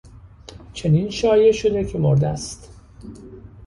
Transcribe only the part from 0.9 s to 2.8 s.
شایع شده که مرده است.